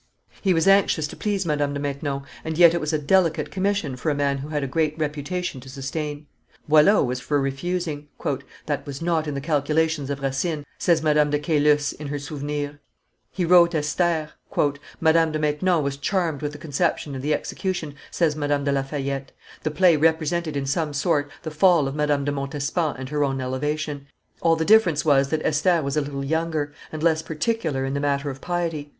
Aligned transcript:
He 0.41 0.51
was 0.51 0.67
anxious 0.67 1.05
to 1.09 1.15
please 1.15 1.45
Madame 1.45 1.75
de 1.75 1.79
Maintenon, 1.79 2.23
and 2.43 2.57
yet 2.57 2.73
it 2.73 2.81
was 2.81 2.91
a 2.91 2.97
delicate 2.97 3.51
commission 3.51 3.95
for 3.95 4.09
a 4.09 4.15
man 4.15 4.39
who 4.39 4.47
had 4.47 4.63
a 4.63 4.67
great 4.67 4.97
reputation 4.97 5.61
to 5.61 5.69
sustain. 5.69 6.25
Boileau 6.67 7.03
was 7.03 7.19
for 7.19 7.39
refusing. 7.39 8.07
"That 8.65 8.87
was 8.87 8.99
not 9.03 9.27
in 9.27 9.35
the 9.35 9.39
calculations 9.41 10.09
of 10.09 10.21
Racine," 10.23 10.65
says 10.79 11.03
Madame 11.03 11.29
de 11.29 11.37
Caylus 11.37 11.93
in 11.93 12.07
her 12.07 12.17
Souvenirs. 12.17 12.77
He 13.31 13.45
wrote 13.45 13.75
Esther. 13.75 14.31
"Madame 14.99 15.31
de 15.33 15.37
Maintenon 15.37 15.83
was 15.83 15.97
charmed 15.97 16.41
with 16.41 16.53
the 16.53 16.57
conception 16.57 17.13
and 17.13 17.23
the 17.23 17.35
execution," 17.35 17.93
says 18.09 18.35
Madame 18.35 18.63
de 18.63 18.71
La 18.71 18.81
Fayette; 18.81 19.31
"the 19.61 19.69
play 19.69 19.97
represented 19.97 20.57
in 20.57 20.65
some 20.65 20.93
sort 20.93 21.29
the 21.43 21.51
fall 21.51 21.87
of 21.87 21.93
Madame 21.93 22.25
de 22.25 22.31
Montespan 22.31 22.95
and 22.97 23.09
her 23.09 23.23
own 23.23 23.39
elevation; 23.39 24.07
all 24.41 24.55
the 24.55 24.65
difference 24.65 25.05
was 25.05 25.29
that 25.29 25.45
Esther 25.45 25.83
was 25.83 25.95
a 25.95 26.01
little 26.01 26.25
younger, 26.25 26.73
and 26.91 27.03
less 27.03 27.21
particular 27.21 27.85
in 27.85 27.93
the 27.93 27.99
matter 27.99 28.31
of 28.31 28.41
piety. 28.41 28.89